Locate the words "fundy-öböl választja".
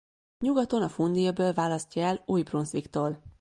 0.89-2.03